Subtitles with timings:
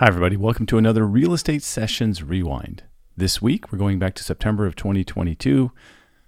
[0.00, 0.36] Hi, everybody.
[0.36, 2.84] Welcome to another Real Estate Sessions Rewind.
[3.16, 5.72] This week, we're going back to September of 2022.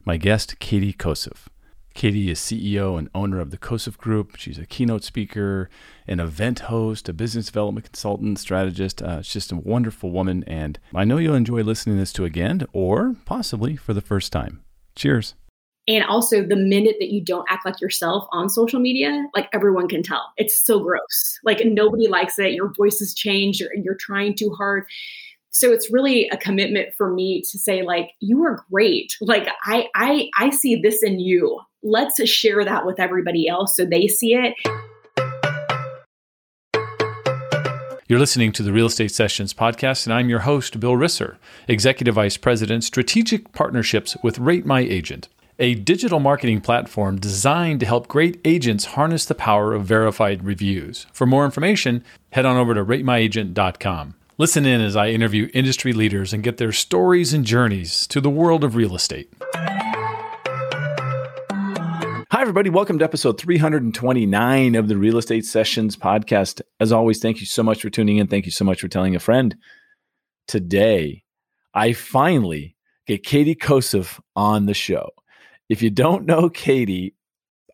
[0.05, 1.47] My guest, Katie Kossev.
[1.95, 4.35] Katie is CEO and owner of the Kossev Group.
[4.35, 5.71] She's a keynote speaker,
[6.09, 9.03] an event host, a business development consultant, strategist.
[9.03, 12.25] Uh, she's just a wonderful woman, and I know you'll enjoy listening to this to
[12.25, 14.65] again or possibly for the first time.
[14.97, 15.37] Cheers.
[15.89, 19.89] And also, the minute that you don't act like yourself on social media, like everyone
[19.89, 20.33] can tell.
[20.37, 21.39] It's so gross.
[21.43, 22.53] Like nobody likes it.
[22.53, 23.61] Your voice has changed.
[23.61, 24.85] You're, you're trying too hard.
[25.51, 29.17] So it's really a commitment for me to say, like, you are great.
[29.21, 31.61] Like I I I see this in you.
[31.83, 34.55] Let's share that with everybody else so they see it.
[38.07, 41.37] You're listening to the Real Estate Sessions podcast, and I'm your host, Bill Risser,
[41.69, 45.29] Executive Vice President, Strategic Partnerships with Rate My Agent
[45.61, 51.07] a digital marketing platform designed to help great agents harness the power of verified reviews.
[51.13, 54.15] For more information, head on over to ratemyagent.com.
[54.39, 58.31] Listen in as I interview industry leaders and get their stories and journeys to the
[58.31, 59.31] world of real estate.
[62.33, 62.71] Hi, everybody.
[62.71, 66.63] Welcome to episode 329 of the Real Estate Sessions podcast.
[66.81, 68.29] As always, thank you so much for tuning in.
[68.29, 69.55] Thank you so much for telling a friend.
[70.49, 71.23] Today,
[71.75, 75.11] I finally get Katie Kossev on the show
[75.71, 77.15] if you don't know Katie,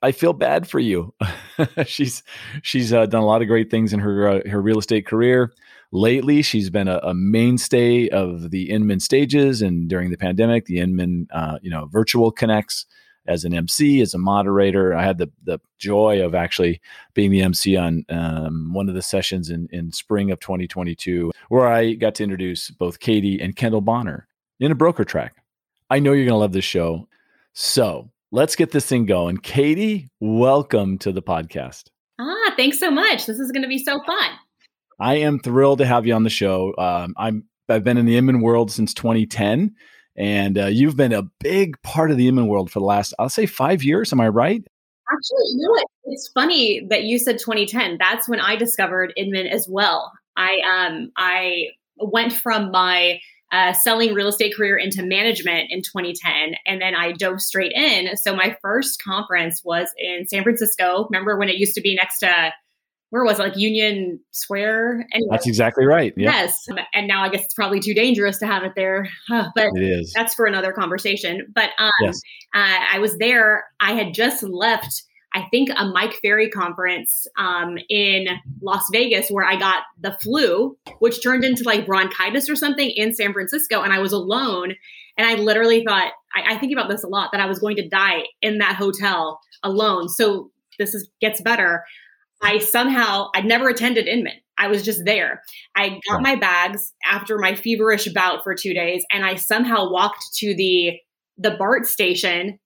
[0.03, 1.15] I feel bad for you.
[1.87, 2.23] she's
[2.63, 5.53] she's uh, done a lot of great things in her uh, her real estate career.
[5.93, 10.79] Lately, she's been a, a, mainstay of the Inman stages, and during the pandemic, the
[10.79, 12.85] Inman uh, you know virtual connects
[13.27, 14.95] as an MC, as a moderator.
[14.95, 16.83] I had the the joy of actually
[17.15, 21.67] being the MC on um, one of the sessions in in spring of 2022, where
[21.67, 24.29] I got to introduce both Katie and Kendall Bonner
[24.61, 25.37] in a broker track.
[25.89, 27.09] I know you're going to love this show.
[27.59, 29.39] So let's get this thing going.
[29.39, 31.85] Katie, welcome to the podcast.
[32.19, 33.25] Ah, thanks so much.
[33.25, 34.31] This is going to be so fun.
[35.01, 36.75] I am thrilled to have you on the show.
[36.77, 39.75] Um, I'm I've been in the Inman world since 2010,
[40.17, 43.31] and uh, you've been a big part of the Inman world for the last, I'll
[43.31, 44.13] say, five years.
[44.13, 44.63] Am I right?
[45.11, 45.87] Actually, you know what?
[46.05, 47.97] It's funny that you said 2010.
[47.99, 50.13] That's when I discovered Inman as well.
[50.37, 53.19] I um I went from my
[53.53, 56.57] uh, selling real estate career into management in 2010.
[56.67, 58.17] And then I dove straight in.
[58.17, 61.07] So my first conference was in San Francisco.
[61.11, 62.53] Remember when it used to be next to,
[63.11, 65.07] where was it, like Union Square?
[65.13, 65.29] Anyway.
[65.31, 66.13] That's exactly right.
[66.17, 66.33] Yep.
[66.33, 66.67] Yes.
[66.93, 69.09] And now I guess it's probably too dangerous to have it there.
[69.29, 70.13] But it is.
[70.13, 71.47] that's for another conversation.
[71.55, 72.21] But um, yes.
[72.55, 73.65] uh, I was there.
[73.81, 75.05] I had just left
[75.37, 78.27] I think a Mike Ferry conference um, in
[78.63, 83.15] Las Vegas where I got the flu, which turned into like bronchitis or something in
[83.15, 84.75] San Francisco, and I was alone.
[85.19, 87.77] And I literally thought, I, I think about this a lot, that I was going
[87.77, 90.09] to die in that hotel alone.
[90.09, 91.85] So this is gets better.
[92.43, 94.41] I somehow I'd never attended Inman.
[94.57, 95.43] I was just there.
[95.77, 100.25] I got my bags after my feverish bout for two days, and I somehow walked
[100.37, 100.99] to the
[101.37, 102.59] the BART station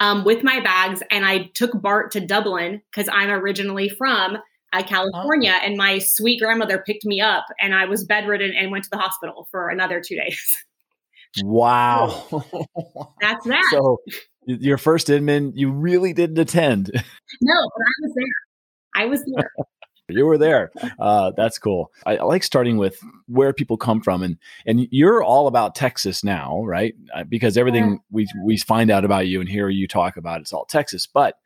[0.00, 4.38] um, with my bags, and I took Bart to Dublin because I'm originally from
[4.72, 5.64] uh, California, oh.
[5.64, 8.98] and my sweet grandmother picked me up, and I was bedridden and went to the
[8.98, 10.56] hospital for another two days.
[11.42, 12.26] Wow,
[13.20, 13.68] that's that.
[13.70, 13.98] So
[14.46, 16.90] your first Inman, you really didn't attend.
[17.42, 19.02] No, but I was there.
[19.02, 19.50] I was there.
[20.08, 20.70] You were there.
[20.98, 21.92] Uh, that's cool.
[22.06, 26.24] I, I, like starting with where people come from, and and you're all about Texas
[26.24, 26.94] now, right?
[27.14, 30.52] Uh, because everything we we find out about you and hear you talk about it's
[30.52, 31.06] all Texas.
[31.06, 31.38] But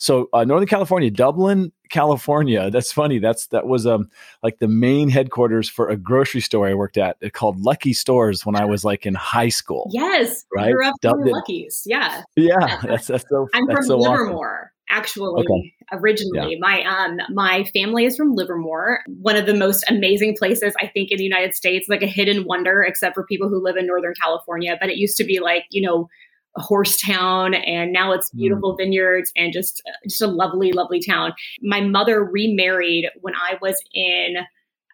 [0.00, 2.70] so uh, Northern California, Dublin, California.
[2.70, 3.18] That's funny.
[3.18, 4.08] That's that was um
[4.42, 8.44] like the main headquarters for a grocery store I worked at it called Lucky Stores
[8.46, 9.90] when I was like in high school.
[9.92, 10.72] Yes, right.
[10.72, 11.32] Grew up Dublin.
[11.32, 11.82] Lucky's.
[11.86, 12.22] Yeah.
[12.36, 13.48] Yeah, that's that's so.
[13.54, 14.58] I'm that's from so Livermore.
[14.60, 15.74] Awesome actually okay.
[15.92, 16.52] originally.
[16.52, 16.58] Yeah.
[16.60, 21.10] My um my family is from Livermore, one of the most amazing places I think
[21.10, 24.14] in the United States, like a hidden wonder, except for people who live in Northern
[24.20, 24.76] California.
[24.80, 26.08] But it used to be like, you know,
[26.56, 28.38] a horse town and now it's hmm.
[28.38, 28.78] beautiful mm.
[28.78, 34.34] vineyards and just just a lovely lovely town my mother remarried when i was in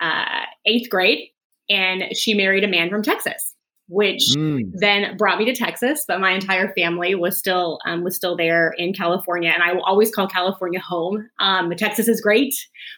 [0.02, 1.30] uh, eighth grade
[1.70, 3.54] and she married a man from texas
[3.88, 4.70] which mm.
[4.74, 6.04] then brought me to Texas.
[6.06, 9.82] But my entire family was still um, was still there in California, and I will
[9.82, 11.28] always call California home.
[11.38, 12.54] Um, Texas is great,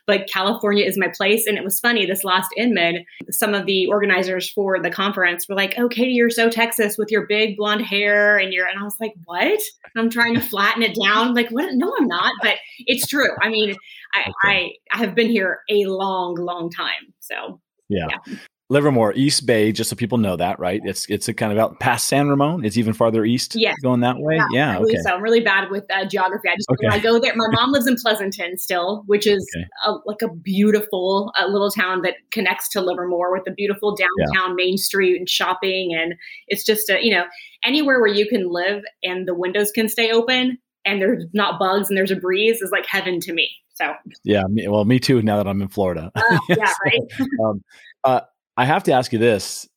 [0.07, 1.47] but California is my place.
[1.47, 5.57] And it was funny this last Inman, some of the organizers for the conference were
[5.57, 8.83] like, "Oh, Katie, you're so Texas with your big blonde hair and your," and I
[8.83, 9.61] was like, "What?"
[9.97, 11.35] I'm trying to flatten it down.
[11.35, 11.75] like, what?
[11.75, 12.33] No, I'm not.
[12.43, 12.57] But
[12.87, 13.31] it's true.
[13.43, 13.77] I mean,
[14.15, 14.33] I, okay.
[14.43, 17.13] I I have been here a long, long time.
[17.21, 18.09] So yeah.
[18.27, 18.37] yeah.
[18.71, 20.83] Livermore, East Bay, just so people know that, right?
[20.85, 22.67] It's it's a kind of out past San Ramon.
[22.67, 23.55] It's even farther east.
[23.55, 24.37] Yeah, going that way.
[24.37, 24.99] Yeah, yeah okay.
[25.03, 26.51] So I'm really bad with uh, geography.
[26.51, 26.87] I just okay.
[26.87, 27.35] when I go there.
[27.35, 29.67] My mom lives in Pleasanton still, which is okay.
[29.87, 34.51] a, like a beautiful uh, little town that connects to Livermore with a beautiful downtown
[34.51, 34.55] yeah.
[34.55, 36.15] main street and shopping, and
[36.49, 37.25] it's just a you know
[37.65, 41.89] anywhere where you can live and the windows can stay open and there's not bugs
[41.89, 43.51] and there's a breeze is like heaven to me.
[43.75, 43.95] So
[44.25, 45.23] yeah, me, well, me too.
[45.23, 46.11] Now that I'm in Florida.
[46.15, 47.01] Uh, yeah, so, right.
[47.45, 47.63] um,
[48.05, 48.21] uh,
[48.59, 49.69] I have to ask you this.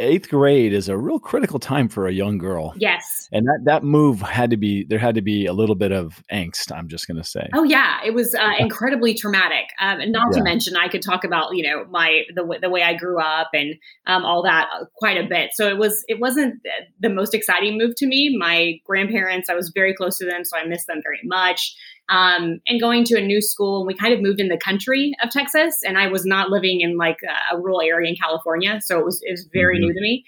[0.00, 2.72] Eighth grade is a real critical time for a young girl.
[2.76, 3.28] Yes.
[3.30, 6.24] And that, that move had to be, there had to be a little bit of
[6.32, 7.48] angst, I'm just going to say.
[7.52, 8.00] Oh, yeah.
[8.04, 9.66] It was uh, incredibly traumatic.
[9.78, 10.38] Um, and not yeah.
[10.38, 13.50] to mention, I could talk about, you know, my, the, the way I grew up
[13.52, 13.74] and
[14.06, 15.50] um, all that uh, quite a bit.
[15.52, 16.54] So it was, it wasn't
[16.98, 18.34] the most exciting move to me.
[18.36, 21.76] My grandparents, I was very close to them, so I miss them very much
[22.08, 23.78] um, and going to a new school.
[23.78, 26.80] And we kind of moved in the country of Texas, and I was not living
[26.80, 29.86] in like a, a rural area in California, so it was it was very mm-hmm.
[29.86, 30.24] new to me.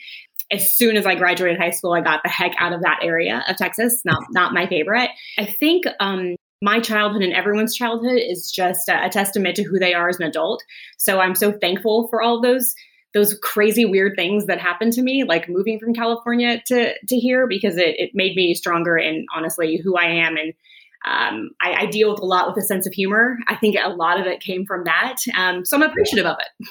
[0.50, 3.44] As soon as I graduated high school, I got the heck out of that area
[3.48, 4.02] of Texas.
[4.04, 5.10] Not not my favorite.
[5.38, 9.78] I think um, my childhood and everyone's childhood is just a, a, testament to who
[9.78, 10.62] they are as an adult.
[10.96, 12.74] So I'm so thankful for all those
[13.12, 17.46] those crazy weird things that happened to me, like moving from California to to here,
[17.46, 20.54] because it, it made me stronger and honestly who I am and
[21.04, 23.36] um, I, I, deal with a lot with a sense of humor.
[23.48, 25.16] I think a lot of it came from that.
[25.36, 26.68] Um, so I'm appreciative of it.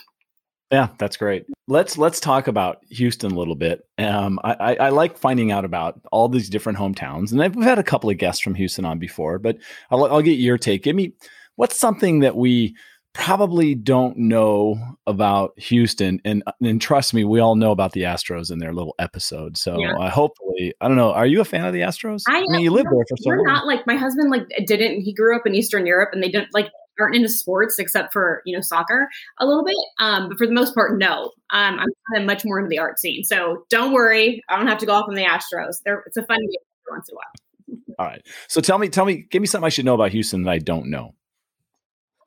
[0.71, 1.45] Yeah, that's great.
[1.67, 3.81] Let's let's talk about Houston a little bit.
[3.99, 7.77] Um, I, I, I, like finding out about all these different hometowns, and I've, had
[7.77, 9.57] a couple of guests from Houston on before, but
[9.91, 10.81] I'll, I'll get your take.
[10.81, 11.13] Give me
[11.57, 12.75] what's something that we
[13.13, 18.51] probably don't know about Houston, and and trust me, we all know about the Astros
[18.51, 19.57] in their little episode.
[19.57, 19.95] So yeah.
[19.97, 21.13] uh, hopefully, I don't know.
[21.13, 22.23] Are you a fan of the Astros?
[22.27, 23.43] I, I mean, you lived there for so long.
[23.45, 25.01] Not like my husband like didn't.
[25.01, 26.69] He grew up in Eastern Europe, and they didn't like
[26.99, 29.07] aren't into sports except for you know soccer
[29.39, 29.75] a little bit.
[29.99, 31.31] Um, but for the most part, no.
[31.51, 33.23] Um, I'm kind of much more into the art scene.
[33.23, 35.77] So don't worry, I don't have to go off on the Astros.
[35.85, 37.95] They're, it's a fun game once in a while.
[37.99, 38.25] All right.
[38.47, 40.57] So tell me, tell me, give me something I should know about Houston that I
[40.57, 41.13] don't know.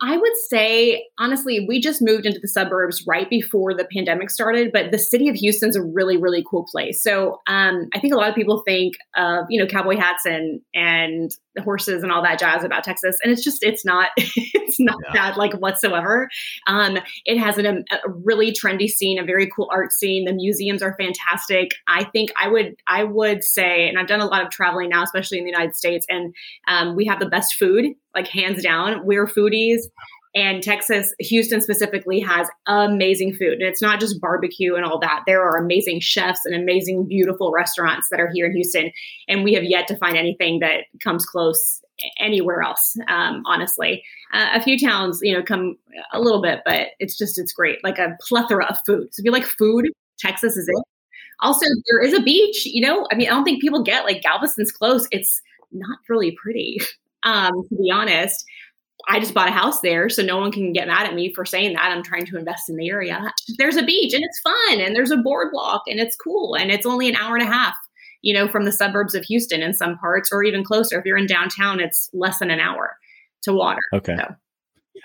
[0.02, 4.70] I would say, honestly, we just moved into the suburbs right before the pandemic started,
[4.72, 7.02] but the city of Houston's a really, really cool place.
[7.02, 10.60] So um, I think a lot of people think of, you know, cowboy hats and,
[10.74, 11.30] and
[11.62, 13.16] horses and all that jazz about Texas.
[13.22, 15.12] And it's just, it's not, it's not yeah.
[15.14, 16.28] that like whatsoever.
[16.66, 20.24] Um, it has an, a really trendy scene, a very cool art scene.
[20.24, 21.70] The museums are fantastic.
[21.88, 25.02] I think I would, I would say, and I've done a lot of traveling now,
[25.02, 26.34] especially in the United States, and
[26.68, 29.04] um, we have the best food like hands down.
[29.04, 29.82] We're foodies.
[30.36, 33.54] And Texas, Houston specifically, has amazing food.
[33.54, 35.22] And it's not just barbecue and all that.
[35.26, 38.92] There are amazing chefs and amazing, beautiful restaurants that are here in Houston.
[39.28, 41.80] And we have yet to find anything that comes close
[42.18, 44.04] anywhere else, um, honestly.
[44.34, 45.78] Uh, a few towns, you know, come
[46.12, 47.82] a little bit, but it's just, it's great.
[47.82, 49.08] Like a plethora of food.
[49.14, 49.86] So if you like food,
[50.18, 50.84] Texas is it.
[51.40, 54.22] Also, there is a beach, you know, I mean, I don't think people get like
[54.22, 55.06] Galveston's close.
[55.10, 55.40] It's
[55.72, 56.78] not really pretty.
[57.22, 58.44] Um, to be honest,
[59.08, 61.44] I just bought a house there, so no one can get mad at me for
[61.44, 61.92] saying that.
[61.92, 63.32] I'm trying to invest in the area.
[63.58, 66.86] There's a beach and it's fun, and there's a boardwalk and it's cool, and it's
[66.86, 67.74] only an hour and a half,
[68.22, 70.98] you know, from the suburbs of Houston in some parts, or even closer.
[70.98, 72.96] If you're in downtown, it's less than an hour
[73.42, 73.80] to water.
[73.92, 74.16] Okay.
[74.16, 74.34] So.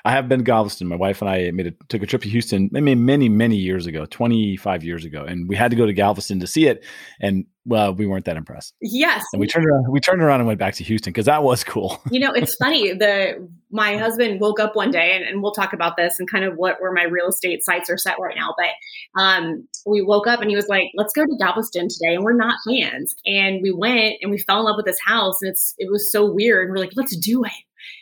[0.03, 0.87] I have been to Galveston.
[0.87, 3.85] My wife and I made a, took a trip to Houston many, many, many years
[3.85, 5.23] ago, 25 years ago.
[5.23, 6.83] And we had to go to Galveston to see it.
[7.19, 8.73] And well, we weren't that impressed.
[8.81, 9.23] Yes.
[9.33, 11.63] And we turned around, we turned around and went back to Houston because that was
[11.63, 12.01] cool.
[12.11, 12.93] you know, it's funny.
[12.93, 16.43] The my husband woke up one day and, and, we'll talk about this and kind
[16.43, 18.53] of what where my real estate sites are set right now.
[18.57, 22.15] But um, we woke up and he was like, let's go to Galveston today.
[22.15, 23.15] And we're not fans.
[23.25, 25.41] And we went and we fell in love with this house.
[25.41, 26.65] And it's it was so weird.
[26.65, 27.51] And we're like, let's do it.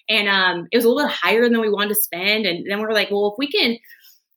[0.07, 2.45] And um, it was a little bit higher than we wanted to spend.
[2.45, 3.77] And then we were like, well, if we can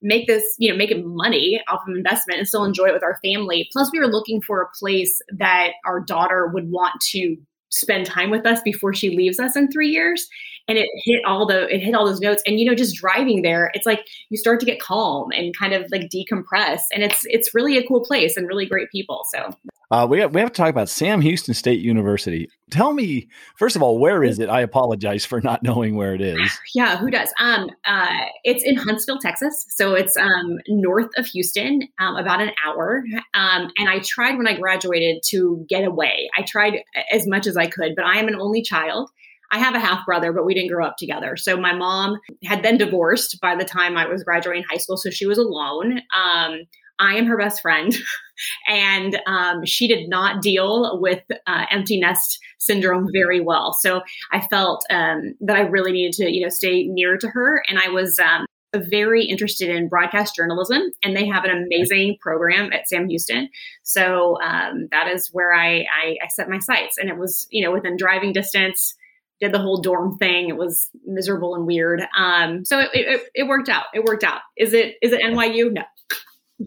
[0.03, 3.05] make this, you know, make it money off of investment and still enjoy it with
[3.05, 3.69] our family.
[3.73, 7.37] Plus, we were looking for a place that our daughter would want to
[7.71, 10.29] spend time with us before she leaves us in three years
[10.69, 13.43] and it hit all the it hit all those notes and you know just driving
[13.43, 17.21] there it's like you start to get calm and kind of like decompress and it's
[17.25, 19.57] it's really a cool place and really great people so
[19.93, 22.49] uh, we, have, we have to talk about Sam Houston State University.
[22.71, 24.49] Tell me, first of all, where is it?
[24.49, 26.41] I apologize for not knowing where it is.
[26.75, 27.31] Yeah, who does?
[27.39, 29.67] Um, uh, it's in Huntsville, Texas.
[29.69, 33.05] So it's um, north of Houston, um, about an hour.
[33.35, 36.31] Um, and I tried when I graduated to get away.
[36.35, 39.11] I tried as much as I could, but I am an only child.
[39.53, 41.37] I have a half brother, but we didn't grow up together.
[41.37, 44.97] So my mom had been divorced by the time I was graduating high school.
[44.97, 45.99] So she was alone.
[46.17, 46.63] Um,
[46.99, 47.95] I am her best friend.
[48.69, 53.77] and um, she did not deal with uh, empty nest syndrome very well.
[53.81, 57.63] So I felt um, that I really needed to, you know, stay near to her.
[57.69, 62.73] And I was, um, very interested in broadcast journalism, and they have an amazing program
[62.73, 63.51] at Sam Houston.
[63.83, 67.63] So um, that is where I, I, I set my sights, and it was you
[67.63, 68.95] know within driving distance.
[69.43, 70.49] Did the whole dorm thing.
[70.49, 72.07] It was miserable and weird.
[72.17, 73.87] Um, so it, it, it worked out.
[73.93, 74.41] It worked out.
[74.57, 75.73] Is it is it NYU?
[75.73, 75.83] No,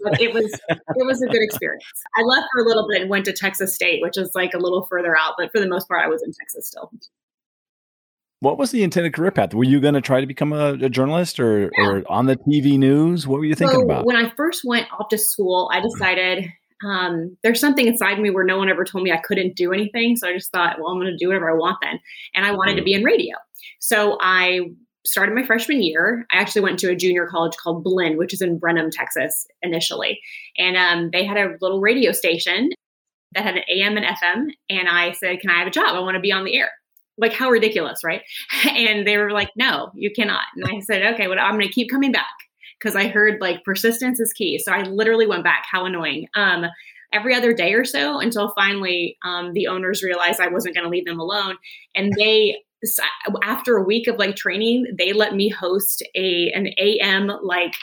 [0.03, 1.85] but it was it was a good experience.
[2.17, 4.57] I left for a little bit and went to Texas State, which is like a
[4.57, 6.91] little further out, but for the most part, I was in Texas still.
[8.41, 9.53] What was the intended career path?
[9.53, 11.87] Were you going to try to become a, a journalist or, yeah.
[11.87, 13.25] or on the TV news?
[13.25, 14.05] What were you thinking so about?
[14.05, 16.51] When I first went off to school, I decided
[16.85, 20.15] um, there's something inside me where no one ever told me I couldn't do anything.
[20.15, 21.99] So I just thought, well, I'm going to do whatever I want then.
[22.33, 23.35] And I wanted to be in radio.
[23.79, 24.71] So I
[25.05, 26.25] started my freshman year.
[26.31, 30.19] I actually went to a junior college called Blinn, which is in Brenham, Texas, initially.
[30.57, 32.69] And um, they had a little radio station
[33.33, 34.47] that had an AM and FM.
[34.69, 35.95] And I said, Can I have a job?
[35.95, 36.71] I want to be on the air
[37.17, 38.21] like how ridiculous, right?
[38.65, 40.43] And they were like, no, you cannot.
[40.55, 42.25] And I said, okay, well, I'm going to keep coming back
[42.79, 44.59] because I heard like persistence is key.
[44.59, 45.65] So I literally went back.
[45.69, 46.27] How annoying.
[46.35, 46.65] Um,
[47.13, 50.89] every other day or so until finally um, the owners realized I wasn't going to
[50.89, 51.55] leave them alone.
[51.95, 52.57] And they,
[53.43, 57.73] after a week of like training, they let me host a an AM like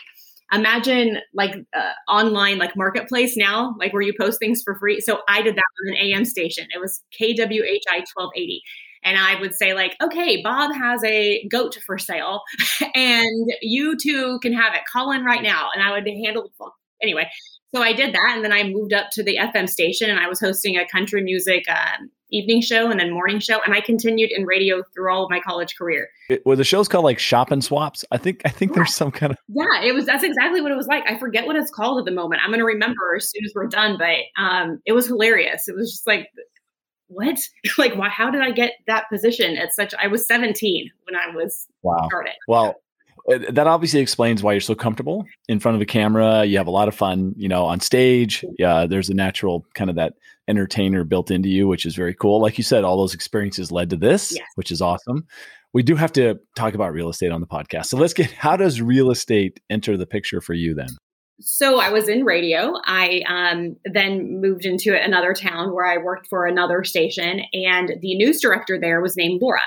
[0.52, 5.20] imagine like uh, online like marketplace now like where you post things for free so
[5.26, 8.62] i did that on an am station it was kwhi 1280
[9.04, 12.42] and I would say like, okay, Bob has a goat for sale,
[12.94, 14.82] and you too can have it.
[14.90, 16.50] Call in right now, and I would handle.
[17.02, 17.28] Anyway,
[17.74, 20.28] so I did that, and then I moved up to the FM station, and I
[20.28, 24.30] was hosting a country music um, evening show and then morning show, and I continued
[24.30, 26.08] in radio through all of my college career.
[26.28, 28.04] It, were the shows called like Shop and Swaps?
[28.10, 28.76] I think I think yeah.
[28.76, 29.82] there's some kind of yeah.
[29.82, 31.04] It was that's exactly what it was like.
[31.06, 32.42] I forget what it's called at the moment.
[32.42, 35.68] I'm going to remember as soon as we're done, but um, it was hilarious.
[35.68, 36.28] It was just like
[37.12, 37.38] what?
[37.78, 38.08] like, why?
[38.08, 39.94] How did I get that position at such?
[40.00, 42.06] I was 17 when I was wow.
[42.08, 42.34] started.
[42.48, 42.76] Well,
[43.28, 46.44] that obviously explains why you're so comfortable in front of a camera.
[46.44, 48.44] You have a lot of fun, you know, on stage.
[48.58, 50.14] Yeah, there's a natural kind of that
[50.48, 52.40] entertainer built into you, which is very cool.
[52.40, 54.46] Like you said, all those experiences led to this, yes.
[54.56, 55.26] which is awesome.
[55.72, 57.86] We do have to talk about real estate on the podcast.
[57.86, 60.88] So let's get how does real estate enter the picture for you then?
[61.42, 62.74] So I was in radio.
[62.84, 68.14] I um, then moved into another town where I worked for another station, and the
[68.14, 69.62] news director there was named Laura.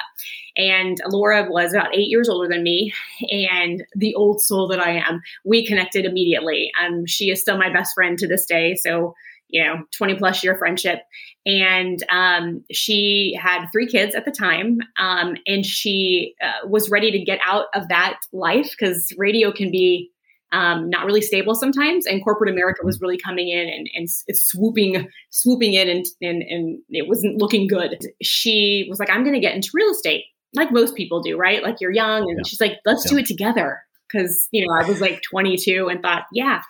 [0.58, 2.94] And Laura was about eight years older than me,
[3.30, 6.72] and the old soul that I am, we connected immediately.
[6.84, 8.76] Um, she is still my best friend to this day.
[8.76, 9.14] So
[9.50, 11.02] you know 20 plus year friendship
[11.46, 17.12] and um, she had three kids at the time um, and she uh, was ready
[17.12, 20.12] to get out of that life because radio can be
[20.56, 22.06] um, not really stable sometimes.
[22.06, 26.80] And corporate America was really coming in and, and swooping, swooping in, and, and, and
[26.90, 28.00] it wasn't looking good.
[28.22, 31.62] She was like, I'm going to get into real estate, like most people do, right?
[31.62, 32.22] Like you're young.
[32.22, 32.44] And yeah.
[32.48, 33.12] she's like, let's yeah.
[33.12, 33.82] do it together.
[34.12, 36.62] Cause, you know, I was like 22 and thought, yeah.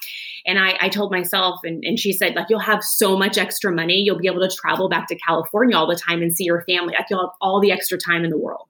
[0.48, 3.72] And I, I told myself, and, and she said, like, you'll have so much extra
[3.72, 4.02] money.
[4.02, 6.96] You'll be able to travel back to California all the time and see your family.
[6.98, 8.68] Like, you'll have all the extra time in the world.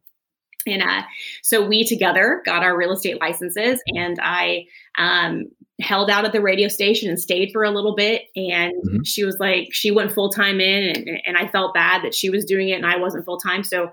[0.68, 1.04] And uh,
[1.44, 4.66] so we together got our real estate licenses, and I
[4.98, 5.46] um,
[5.82, 8.24] held out at the radio station and stayed for a little bit.
[8.36, 9.04] And mm-hmm.
[9.04, 12.30] she was like, she went full time in, and, and I felt bad that she
[12.30, 13.64] was doing it and I wasn't full time.
[13.64, 13.92] So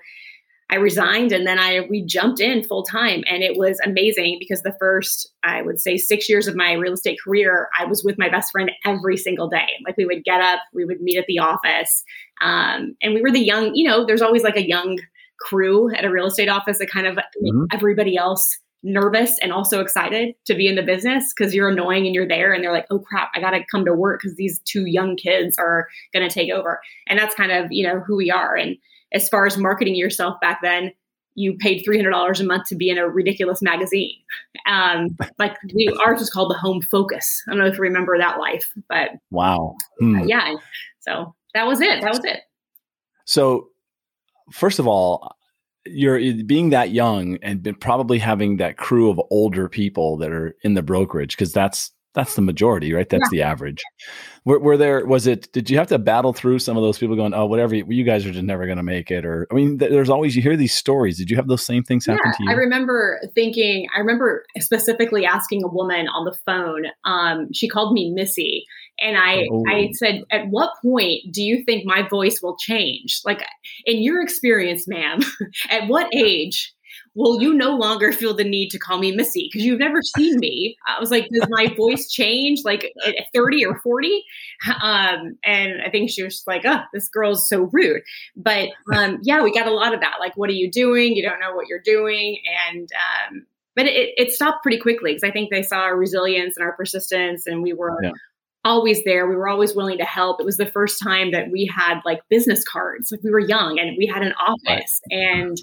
[0.72, 4.62] I resigned, and then I we jumped in full time, and it was amazing because
[4.62, 8.16] the first I would say six years of my real estate career, I was with
[8.16, 9.66] my best friend every single day.
[9.84, 12.02] Like we would get up, we would meet at the office,
[12.40, 13.74] um, and we were the young.
[13.74, 14.98] You know, there's always like a young
[15.40, 17.64] crew at a real estate office that kind of mm-hmm.
[17.70, 22.14] everybody else nervous and also excited to be in the business because you're annoying and
[22.14, 24.60] you're there and they're like, oh crap, I got to come to work because these
[24.64, 26.80] two young kids are to take over.
[27.06, 28.56] And that's kind of, you know, who we are.
[28.56, 28.76] And
[29.12, 30.92] as far as marketing yourself back then,
[31.34, 34.16] you paid $300 a month to be in a ridiculous magazine.
[34.66, 37.42] Um, like we, ours was called the Home Focus.
[37.46, 39.74] I don't know if you remember that life, but wow.
[39.98, 40.24] Hmm.
[40.26, 40.54] Yeah.
[41.00, 42.00] So that was it.
[42.02, 42.40] That was it.
[43.24, 43.68] So
[44.50, 45.36] first of all,
[45.86, 50.56] you're being that young and been probably having that crew of older people that are
[50.62, 53.08] in the brokerage because that's that's the majority, right?
[53.08, 53.38] That's yeah.
[53.38, 53.82] the average.
[54.44, 55.50] Were, were, there was it?
[55.52, 58.26] Did you have to battle through some of those people going, "Oh, whatever, you guys
[58.26, 59.24] are just never going to make it"?
[59.24, 61.16] Or I mean, there's always you hear these stories.
[61.16, 62.50] Did you have those same things happen yeah, to you?
[62.50, 63.86] I remember thinking.
[63.96, 66.84] I remember specifically asking a woman on the phone.
[67.04, 68.64] Um, she called me Missy,
[69.02, 69.64] and I, oh.
[69.68, 73.20] I said, at what point do you think my voice will change?
[73.24, 73.44] Like,
[73.84, 75.20] in your experience, ma'am,
[75.70, 76.74] at what age
[77.14, 79.48] will you no longer feel the need to call me Missy?
[79.50, 80.76] Because you've never seen me.
[80.86, 84.24] I was like, does my voice change like at 30 or 40?
[84.80, 88.02] Um, and I think she was like, oh, this girl's so rude.
[88.36, 90.18] But um, yeah, we got a lot of that.
[90.20, 91.16] Like, what are you doing?
[91.16, 92.38] You don't know what you're doing.
[92.68, 96.56] And, um, but it, it stopped pretty quickly because I think they saw our resilience
[96.56, 98.12] and our persistence, and we were yeah.
[98.64, 99.28] Always there.
[99.28, 100.40] We were always willing to help.
[100.40, 103.10] It was the first time that we had like business cards.
[103.10, 105.56] Like we were young and we had an office, and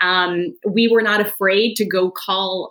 [0.00, 2.70] um, we were not afraid to go call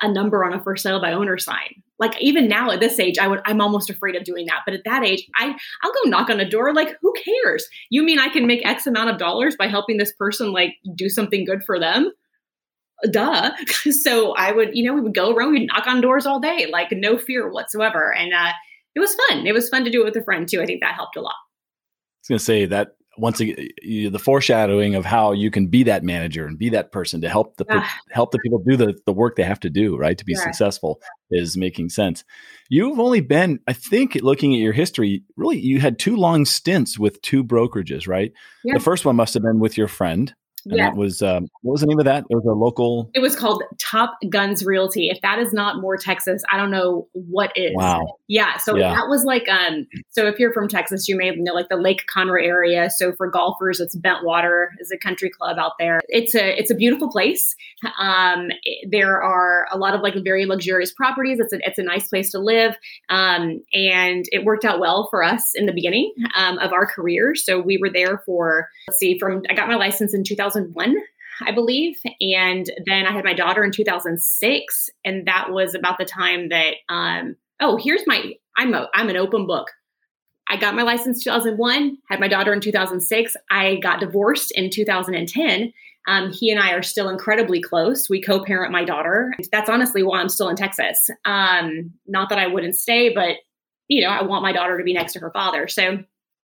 [0.00, 1.82] a number on a for sale by owner sign.
[1.98, 4.62] Like even now at this age, I would I'm almost afraid of doing that.
[4.64, 6.74] But at that age, I I'll go knock on a door.
[6.74, 7.66] Like who cares?
[7.90, 11.08] You mean I can make X amount of dollars by helping this person like do
[11.08, 12.10] something good for them?
[13.10, 13.52] Duh.
[13.90, 16.68] so I would, you know, we would go around, we'd knock on doors all day,
[16.72, 18.14] like no fear whatsoever.
[18.14, 18.52] And uh,
[18.94, 19.46] it was fun.
[19.46, 20.60] It was fun to do it with a friend too.
[20.62, 21.34] I think that helped a lot.
[21.34, 25.82] I was going to say that once again, the foreshadowing of how you can be
[25.84, 27.88] that manager and be that person to help the yeah.
[28.10, 30.42] help the people do the, the work they have to do right to be yeah.
[30.42, 32.24] successful is making sense
[32.68, 36.98] you've only been i think looking at your history really you had two long stints
[36.98, 38.32] with two brokerages right
[38.64, 38.74] yeah.
[38.74, 40.34] the first one must have been with your friend
[40.66, 40.90] and yeah.
[40.90, 42.24] that was um, what was the name of that?
[42.30, 43.10] It was a local.
[43.14, 45.10] It was called Top Guns Realty.
[45.10, 47.72] If that is not more Texas, I don't know what is.
[47.74, 48.18] Wow.
[48.28, 48.56] Yeah.
[48.58, 48.94] So yeah.
[48.94, 49.86] that was like um.
[50.10, 52.88] So if you're from Texas, you may know like the Lake Conroe area.
[52.90, 56.00] So for golfers, it's Bentwater is a country club out there.
[56.08, 57.54] It's a it's a beautiful place.
[57.98, 58.48] Um,
[58.88, 61.40] there are a lot of like very luxurious properties.
[61.40, 62.74] It's a it's a nice place to live.
[63.10, 67.34] Um, and it worked out well for us in the beginning um, of our career.
[67.34, 70.53] So we were there for let's see, from I got my license in 2000.
[70.54, 70.96] 2001,
[71.46, 71.96] I believe.
[72.20, 74.90] And then I had my daughter in 2006.
[75.04, 79.16] And that was about the time that, um, oh, here's my, I'm, a, I'm an
[79.16, 79.70] open book.
[80.48, 83.36] I got my license 2001, had my daughter in 2006.
[83.50, 85.72] I got divorced in 2010.
[86.06, 88.10] Um, he and I are still incredibly close.
[88.10, 89.32] We co parent my daughter.
[89.50, 91.08] That's honestly why I'm still in Texas.
[91.24, 93.36] Um, not that I wouldn't stay, but
[93.88, 95.66] you know, I want my daughter to be next to her father.
[95.66, 95.98] So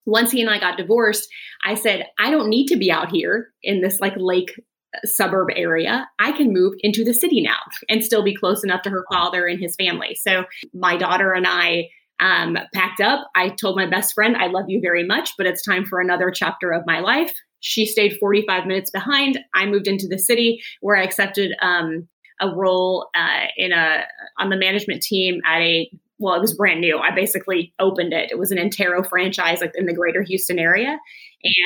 [0.06, 1.28] once he and I got divorced,
[1.66, 4.52] I said, I don't need to be out here in this like lake
[4.96, 6.08] uh, suburb area.
[6.20, 9.48] I can move into the city now and still be close enough to her father
[9.48, 10.16] and his family.
[10.16, 13.28] So my daughter and I um, packed up.
[13.36, 16.32] I told my best friend, I love you very much, but it's time for another
[16.32, 17.34] chapter of my life.
[17.60, 19.40] She stayed 45 minutes behind.
[19.54, 22.08] I moved into the city where I accepted um,
[22.42, 24.04] a role uh, in a
[24.38, 25.90] on the management team at a
[26.24, 26.98] well, it was brand new.
[26.98, 28.32] I basically opened it.
[28.32, 30.98] It was an Intero franchise, like in the greater Houston area.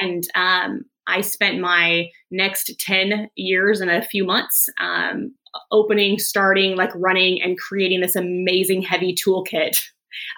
[0.02, 5.36] And um, I spent my next 10 years and a few months um,
[5.72, 9.80] opening, starting, like running, and creating this amazing heavy toolkit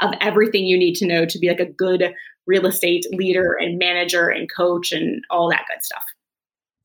[0.02, 2.14] of everything you need to know to be like a good
[2.46, 6.04] real estate leader and manager and coach and all that good stuff.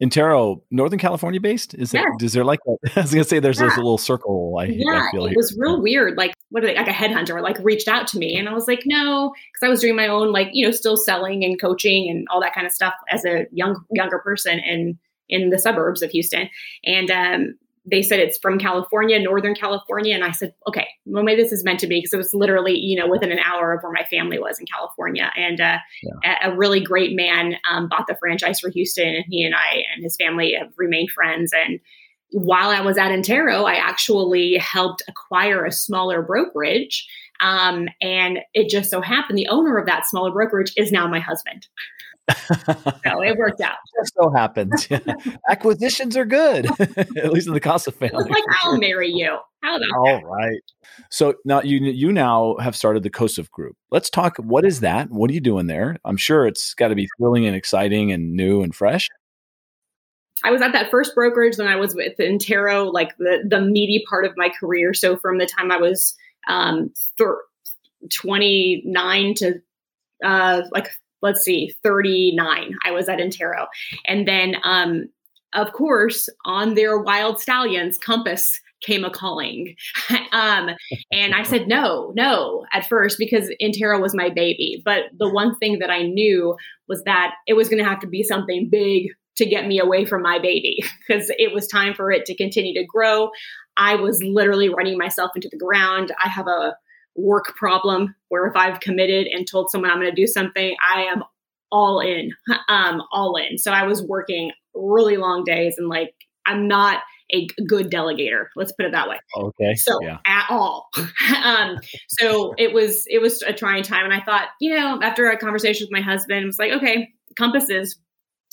[0.05, 1.75] Intero, Northern California based?
[1.75, 2.05] Is yeah.
[2.21, 3.69] Is there like a, I was gonna say there's yeah.
[3.69, 4.57] this little circle.
[4.59, 5.37] I, yeah, I feel it here.
[5.37, 6.17] was real weird.
[6.17, 8.69] Like what are they like a headhunter like reached out to me and I was
[8.69, 12.09] like no because I was doing my own like you know still selling and coaching
[12.09, 14.97] and all that kind of stuff as a young younger person in
[15.29, 16.49] in the suburbs of Houston
[16.85, 17.55] and um,
[17.90, 20.14] they said it's from California, Northern California.
[20.14, 22.77] And I said, okay, well, maybe this is meant to be because it was literally,
[22.79, 25.31] you know, within an hour of where my family was in California.
[25.37, 26.38] And uh, yeah.
[26.42, 29.83] a, a, really great man um, bought the franchise for Houston, and he and I
[29.94, 31.53] and his family have remained friends.
[31.53, 31.79] And
[32.31, 37.07] while I was at Intero, I actually helped acquire a smaller brokerage.
[37.40, 41.18] Um, and it just so happened the owner of that smaller brokerage is now my
[41.18, 41.66] husband
[42.31, 43.77] so it worked out.
[44.01, 44.89] Just so happens.
[44.91, 44.99] Yeah.
[45.51, 48.25] Acquisitions are good, at least in the Kossev family.
[48.31, 49.37] Like I'll marry you.
[49.63, 50.25] How about All that?
[50.25, 50.61] right.
[51.11, 53.77] So now you you now have started the Kossev Group.
[53.91, 54.37] Let's talk.
[54.39, 55.11] What is that?
[55.11, 55.99] What are you doing there?
[56.05, 59.09] I'm sure it's got to be thrilling and exciting and new and fresh.
[60.43, 64.05] I was at that first brokerage, then I was with Intero, like the the meaty
[64.09, 64.93] part of my career.
[64.93, 66.17] So from the time I was
[66.49, 67.29] um, th-
[68.13, 69.63] 29 to
[70.23, 70.89] uh, like
[71.25, 72.77] let's see, 39.
[72.85, 73.67] I was at Intero.
[74.07, 75.09] And then, um,
[75.55, 79.75] of course, on their wild stallions, Compass came a calling.
[80.33, 80.71] um,
[81.11, 84.83] and I said no, no at first because Intero was my baby.
[84.85, 86.55] But the one thing that I knew
[86.89, 90.05] was that it was going to have to be something big to get me away
[90.05, 93.31] from my baby because it was time for it to continue to grow.
[93.77, 96.13] I was literally running myself into the ground.
[96.23, 96.77] I have a
[97.16, 101.03] work problem where if I've committed and told someone I'm going to do something, I
[101.05, 101.22] am
[101.70, 102.33] all in,
[102.68, 103.59] um, all in.
[103.59, 106.14] So I was working really long days and like
[106.46, 107.00] I'm not
[107.33, 108.46] a good delegator.
[108.55, 109.18] Let's put it that way.
[109.37, 109.74] Okay.
[109.74, 110.18] So yeah.
[110.27, 110.88] at all.
[111.44, 115.29] um, so it was it was a trying time, and I thought, you know, after
[115.31, 117.98] a conversation with my husband, I was like, okay, compasses.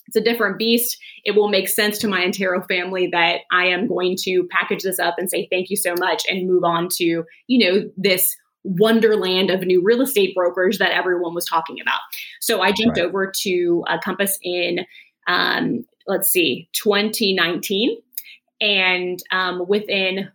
[0.07, 0.97] It's a different beast.
[1.23, 4.99] It will make sense to my Intero family that I am going to package this
[4.99, 9.49] up and say thank you so much and move on to, you know, this wonderland
[9.49, 11.99] of new real estate brokers that everyone was talking about.
[12.39, 13.05] So I jumped right.
[13.05, 14.85] over to uh, Compass in,
[15.27, 17.97] um, let's see, 2019.
[18.59, 20.29] And um, within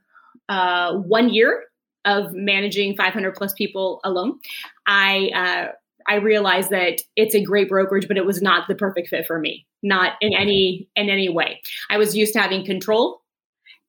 [0.49, 1.65] uh, one year
[2.05, 4.39] of managing 500 plus people alone,
[4.87, 5.73] I uh,
[6.09, 9.39] I realized that it's a great brokerage, but it was not the perfect fit for
[9.39, 11.61] me, not in any in any way.
[11.91, 13.23] I was used to having control,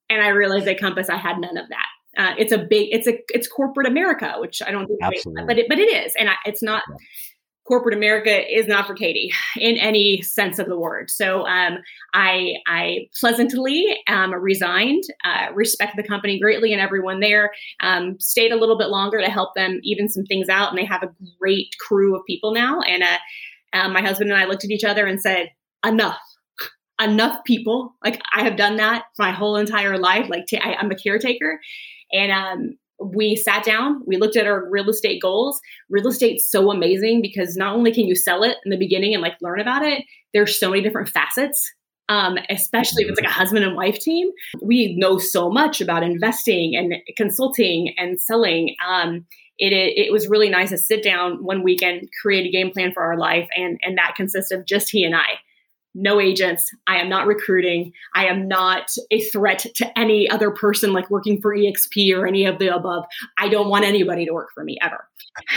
[0.09, 1.87] and I realized at Compass I had none of that.
[2.17, 5.43] Uh, it's a big, it's a, it's corporate America, which I don't, Absolutely.
[5.45, 6.83] but it, but it is, and I, it's not.
[6.89, 6.97] Yeah
[7.67, 11.11] corporate America is not for Katie in any sense of the word.
[11.11, 11.79] So um,
[12.13, 17.51] I, I pleasantly um, resigned, uh, respect the company greatly and everyone there,
[17.81, 20.69] um, stayed a little bit longer to help them even some things out.
[20.69, 22.79] And they have a great crew of people now.
[22.81, 23.17] And uh,
[23.73, 25.49] um, my husband and I looked at each other and said,
[25.85, 26.19] enough.
[26.99, 27.93] Enough people.
[28.03, 30.29] Like I have done that my whole entire life.
[30.29, 31.59] Like t- I, I'm a caretaker,
[32.11, 35.59] and um, we sat down, we looked at our real estate goals.
[35.89, 39.21] Real estate's so amazing because not only can you sell it in the beginning and
[39.21, 41.71] like learn about it, there's so many different facets.
[42.09, 46.03] Um, especially if it's like a husband and wife team, we know so much about
[46.03, 48.75] investing and consulting and selling.
[48.87, 49.25] Um,
[49.57, 53.03] it, it, was really nice to sit down one weekend, create a game plan for
[53.03, 55.39] our life, and and that consists of just he and I
[55.97, 56.69] no agents.
[56.85, 57.91] I am not recruiting.
[58.13, 62.45] I am not a threat to any other person like working for EXP or any
[62.45, 63.03] of the above.
[63.39, 65.07] I don't want anybody to work for me ever.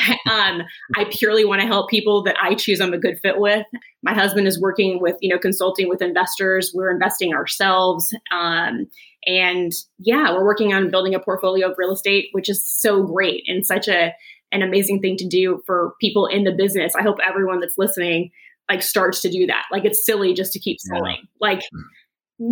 [0.30, 0.62] um,
[0.96, 3.66] I purely want to help people that I choose I'm a good fit with.
[4.02, 6.72] My husband is working with, you know, consulting with investors.
[6.74, 8.14] We're investing ourselves.
[8.32, 8.86] Um,
[9.26, 13.44] and yeah, we're working on building a portfolio of real estate, which is so great
[13.46, 14.14] and such a
[14.52, 16.96] an amazing thing to do for people in the business.
[16.96, 18.32] I hope everyone that's listening
[18.70, 19.64] like starts to do that.
[19.70, 21.18] Like it's silly just to keep selling.
[21.18, 21.24] Yeah.
[21.40, 21.60] Like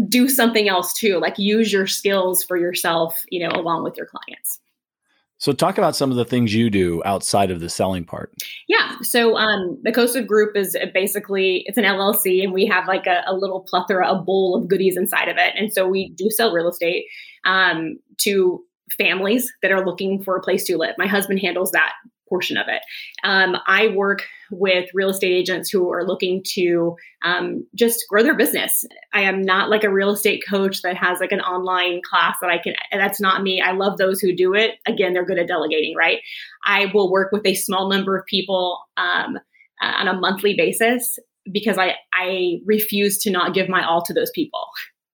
[0.09, 1.19] do something else too.
[1.19, 4.59] Like use your skills for yourself, you know, along with your clients.
[5.41, 8.35] So talk about some of the things you do outside of the selling part.
[8.67, 8.97] Yeah.
[9.03, 13.23] So um, the Kossev Group is basically it's an LLC, and we have like a,
[13.25, 15.55] a, little plethora, a bowl of goodies inside of it.
[15.57, 17.05] And so we do sell real estate
[17.45, 18.65] um, to
[18.99, 20.97] families that are looking for a place to live.
[20.99, 21.93] My husband handles that
[22.29, 22.83] portion of it.
[23.25, 28.37] Um, I work with real estate agents who are looking to um, just grow their
[28.37, 28.85] business.
[29.13, 32.51] I am not like a real estate coach that has like an online class that
[32.51, 33.61] I can, that's not me.
[33.61, 34.77] I love those who do it.
[34.87, 36.21] Again, they're good at delegating, right?
[36.65, 39.39] I will work with a small number of people um,
[39.81, 41.19] on a monthly basis
[41.51, 44.67] because I, I refuse to not give my all to those people.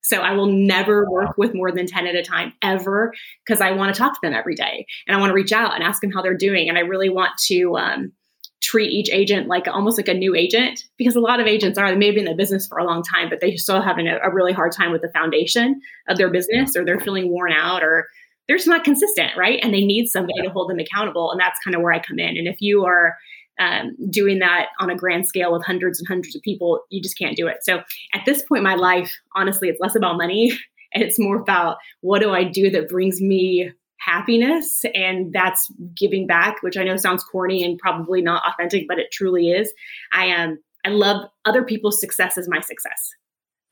[0.05, 3.13] So I will never work with more than 10 at a time ever
[3.45, 5.75] because I want to talk to them every day and I want to reach out
[5.75, 6.69] and ask them how they're doing.
[6.69, 8.13] And I really want to um,
[8.61, 11.91] treat each agent like almost like a new agent because a lot of agents are,
[11.91, 14.07] they may have been in the business for a long time, but they still having
[14.07, 17.53] a, a really hard time with the foundation of their business or they're feeling worn
[17.53, 18.07] out or
[18.47, 19.59] they're just not consistent, right?
[19.63, 21.31] And they need somebody to hold them accountable.
[21.31, 22.37] And that's kind of where I come in.
[22.37, 23.17] And if you are,
[23.59, 27.19] um, doing that on a grand scale with hundreds and hundreds of people, you just
[27.19, 27.59] can't do it.
[27.63, 30.53] So at this point in my life, honestly, it's less about money
[30.93, 36.27] and it's more about what do I do that brings me happiness and that's giving
[36.27, 39.73] back which i know sounds corny and probably not authentic but it truly is
[40.13, 43.15] i am um, i love other people's success as my success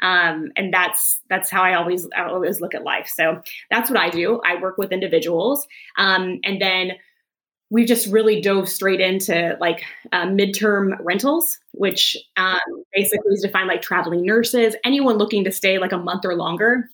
[0.02, 3.08] um, and that's that's how I always I always look at life.
[3.14, 3.40] So
[3.70, 4.40] that's what I do.
[4.44, 5.66] I work with individuals,
[5.96, 6.92] um, and then
[7.72, 9.82] we've just really dove straight into like
[10.12, 12.60] uh, midterm rentals, which um,
[12.92, 16.90] basically is defined like traveling nurses, anyone looking to stay like a month or longer,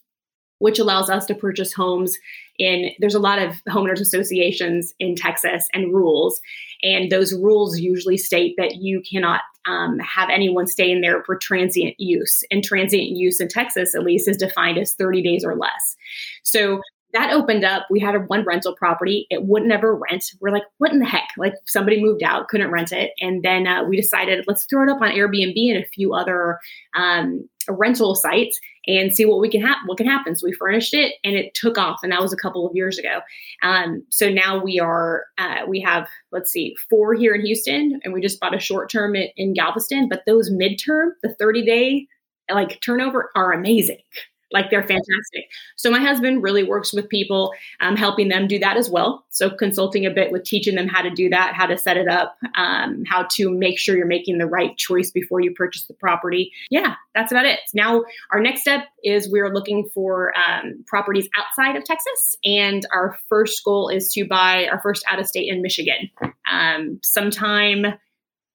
[0.59, 2.17] which allows us to purchase homes
[2.59, 6.39] in there's a lot of homeowners associations in Texas and rules.
[6.81, 11.35] And those rules usually state that you cannot um, have anyone stay in there for
[11.35, 12.41] transient use.
[12.51, 15.97] And transient use in Texas, at least, is defined as 30 days or less.
[16.43, 16.81] So
[17.13, 17.87] that opened up.
[17.89, 19.25] We had a one rental property.
[19.29, 20.25] It would never rent.
[20.39, 21.29] We're like, what in the heck?
[21.37, 23.11] Like somebody moved out, couldn't rent it.
[23.19, 26.59] And then uh, we decided, let's throw it up on Airbnb and a few other
[26.95, 30.35] um, rental sites and see what we can have, what can happen.
[30.35, 31.99] So we furnished it and it took off.
[32.03, 33.21] And that was a couple of years ago.
[33.63, 38.13] Um, so now we are, uh, we have, let's see, four here in Houston and
[38.13, 42.07] we just bought a short term in, in Galveston, but those midterm, the 30 day
[42.51, 44.01] like turnover are amazing.
[44.51, 45.49] Like they're fantastic.
[45.75, 49.25] So my husband really works with people, um, helping them do that as well.
[49.29, 52.07] So consulting a bit with teaching them how to do that, how to set it
[52.07, 55.93] up, um, how to make sure you're making the right choice before you purchase the
[55.93, 56.51] property.
[56.69, 57.59] Yeah, that's about it.
[57.73, 63.17] Now our next step is we're looking for um, properties outside of Texas, and our
[63.29, 66.09] first goal is to buy our first out of state in Michigan,
[66.51, 67.85] um, sometime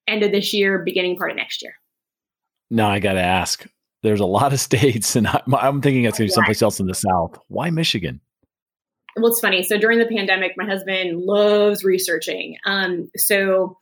[0.07, 1.73] end of this year, beginning part of next year.
[2.69, 3.65] Now I got to ask
[4.05, 6.87] there's a lot of states, and I'm thinking it's going to be someplace else in
[6.87, 7.37] the South.
[7.47, 8.21] Why Michigan?
[9.17, 9.63] Well, it's funny.
[9.63, 12.57] So during the pandemic, my husband loves researching.
[12.65, 13.77] Um, so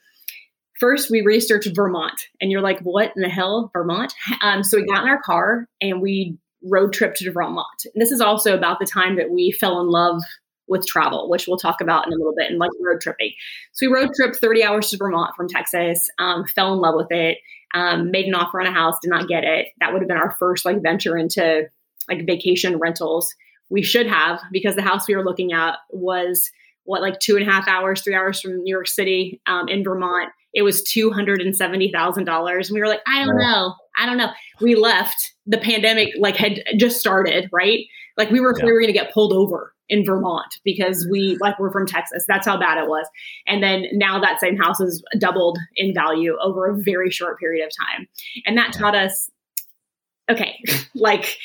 [0.80, 4.14] first we researched Vermont, and you're like, what in the hell, Vermont?
[4.42, 7.86] Um, so we got in our car and we road trip to Vermont.
[7.94, 10.22] And this is also about the time that we fell in love
[10.68, 13.32] with travel, which we'll talk about in a little bit, and like road tripping.
[13.74, 17.12] So we road trip 30 hours to Vermont from Texas, um, fell in love with
[17.12, 17.38] it,
[17.74, 19.68] um, made an offer on a house, did not get it.
[19.80, 21.64] That would have been our first like venture into
[22.10, 23.34] like vacation rentals.
[23.70, 26.50] We should have because the house we were looking at was
[26.84, 29.84] what like two and a half hours, three hours from New York City um, in
[29.84, 30.30] Vermont.
[30.54, 33.74] It was two hundred and seventy thousand dollars, and we were like, I don't know,
[33.98, 34.32] I don't know.
[34.62, 35.34] We left.
[35.46, 37.86] The pandemic like had just started, right?
[38.18, 38.66] Like we were yeah.
[38.66, 42.26] we were going to get pulled over in Vermont because we like we're from Texas.
[42.28, 43.08] That's how bad it was.
[43.46, 47.64] And then now that same house has doubled in value over a very short period
[47.64, 48.08] of time.
[48.48, 49.30] And that taught us
[50.32, 50.58] okay
[50.96, 51.38] like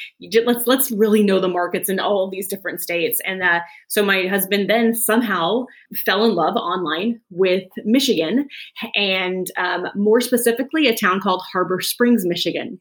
[0.47, 3.59] let's let's really know the markets in all of these different states and uh,
[3.89, 5.65] so my husband then somehow
[6.07, 8.47] fell in love online with michigan
[8.95, 12.79] and um, more specifically a town called harbor springs michigan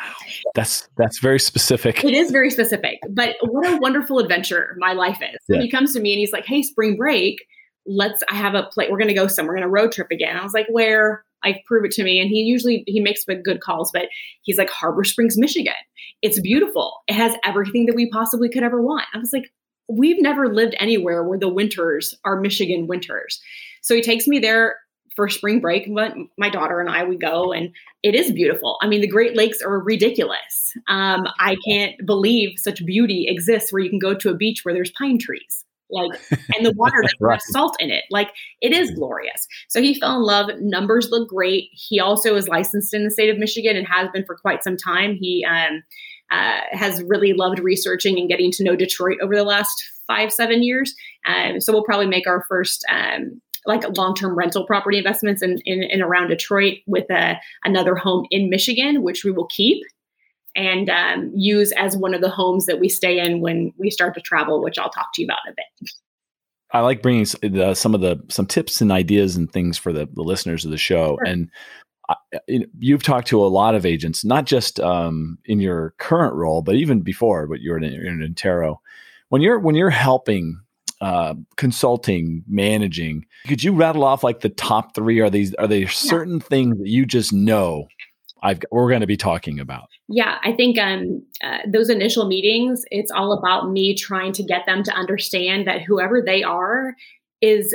[0.00, 0.14] Wow.
[0.54, 2.04] That's that's very specific.
[2.04, 2.98] It is very specific.
[3.10, 5.38] But what a wonderful adventure my life is.
[5.48, 5.60] Yeah.
[5.60, 7.44] He comes to me and he's like, Hey, spring break,
[7.86, 8.88] let's I have a play.
[8.90, 10.36] We're gonna go somewhere, we're gonna road trip again.
[10.36, 11.24] I was like, Where?
[11.44, 12.20] Like prove it to me.
[12.20, 14.08] And he usually he makes good calls, but
[14.42, 15.74] he's like Harbor Springs, Michigan.
[16.22, 17.00] It's beautiful.
[17.06, 19.04] It has everything that we possibly could ever want.
[19.14, 19.52] I was like,
[19.88, 23.40] we've never lived anywhere where the winters are Michigan winters.
[23.82, 24.76] So he takes me there
[25.16, 25.92] for spring break.
[25.92, 28.78] But my daughter and I, we go and it is beautiful.
[28.82, 30.72] I mean, the Great Lakes are ridiculous.
[30.88, 34.74] Um, I can't believe such beauty exists where you can go to a beach where
[34.74, 35.64] there's pine trees.
[35.88, 36.20] Like,
[36.54, 37.34] and the water doesn't right.
[37.34, 38.04] have salt in it.
[38.10, 39.46] Like, it is glorious.
[39.68, 40.50] So he fell in love.
[40.60, 41.70] Numbers look great.
[41.72, 44.76] He also is licensed in the state of Michigan and has been for quite some
[44.76, 45.16] time.
[45.20, 45.82] He um,
[46.30, 50.62] uh, has really loved researching and getting to know Detroit over the last five, seven
[50.62, 50.94] years.
[51.26, 55.82] Um, so we'll probably make our first um, like long-term rental property investments in, in,
[55.82, 59.82] in around Detroit with a, another home in Michigan, which we will keep
[60.54, 64.14] and um, use as one of the homes that we stay in when we start
[64.14, 65.90] to travel, which I'll talk to you about in a bit.
[66.72, 70.08] I like bringing the, some of the some tips and ideas and things for the,
[70.12, 71.18] the listeners of the show.
[71.18, 71.24] Sure.
[71.24, 71.50] And
[72.08, 72.16] I,
[72.78, 76.74] you've talked to a lot of agents, not just um, in your current role, but
[76.74, 77.46] even before.
[77.46, 78.78] But you're in, in Intero.
[79.28, 80.60] When you're when you're helping
[81.00, 83.26] uh, consulting, managing.
[83.46, 85.20] Could you rattle off like the top three?
[85.20, 86.46] Are these are there certain yeah.
[86.46, 87.86] things that you just know
[88.42, 89.88] I've we're going to be talking about?
[90.08, 94.66] Yeah, I think um, uh, those initial meetings, it's all about me trying to get
[94.66, 96.94] them to understand that whoever they are
[97.40, 97.74] is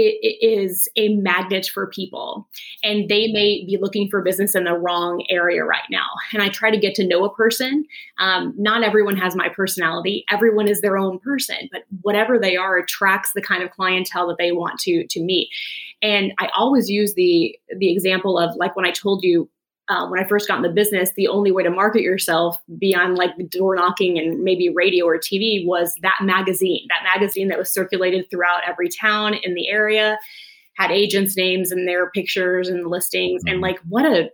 [0.00, 2.48] it is a magnet for people
[2.82, 6.06] and they may be looking for business in the wrong area right now.
[6.32, 7.84] And i try to get to know a person.
[8.18, 10.24] Um, not everyone has my personality.
[10.30, 14.38] Everyone is their own person but whatever they are attracts the kind of clientele that
[14.38, 15.48] they want to to meet.
[16.02, 19.48] And i always use the the example of like when i told you
[19.88, 23.16] uh, when I first got in the business, the only way to market yourself beyond
[23.16, 27.70] like door knocking and maybe radio or TV was that magazine, that magazine that was
[27.70, 30.18] circulated throughout every town in the area,
[30.74, 33.42] had agents' names and their pictures and listings.
[33.44, 33.62] And mm-hmm.
[33.62, 34.30] like, what a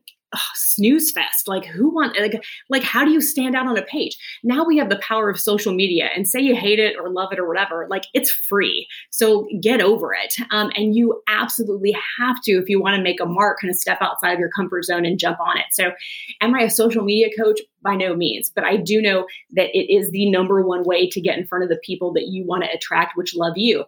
[0.55, 1.47] snooze fest.
[1.47, 4.17] Like who want like like how do you stand out on a page?
[4.43, 7.33] Now we have the power of social media and say you hate it or love
[7.33, 7.87] it or whatever.
[7.91, 8.87] Like it's free.
[9.11, 10.35] So get over it.
[10.51, 13.77] Um, and you absolutely have to if you want to make a mark, kind of
[13.77, 15.67] step outside of your comfort zone and jump on it.
[15.73, 15.93] So
[16.41, 17.61] am I a social media coach?
[17.83, 21.21] By no means, but I do know that it is the number one way to
[21.21, 23.85] get in front of the people that you want to attract, which love you.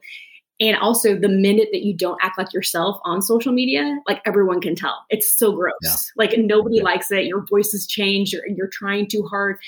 [0.58, 4.60] And also, the minute that you don't act like yourself on social media, like everyone
[4.60, 5.04] can tell.
[5.10, 5.74] It's so gross.
[5.82, 5.96] Yeah.
[6.16, 6.84] Like nobody yeah.
[6.84, 7.26] likes it.
[7.26, 8.32] Your voice has changed.
[8.32, 9.58] You're, you're trying too hard.